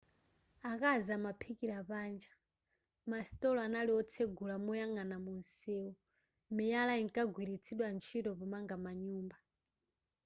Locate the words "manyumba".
8.83-9.37